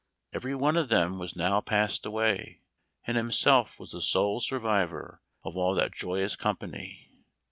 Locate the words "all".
5.55-5.75